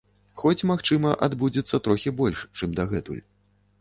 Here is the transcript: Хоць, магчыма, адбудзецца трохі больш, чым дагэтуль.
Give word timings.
Хоць, 0.43 0.67
магчыма, 0.71 1.11
адбудзецца 1.27 1.81
трохі 1.89 2.15
больш, 2.23 2.43
чым 2.61 2.77
дагэтуль. 2.81 3.23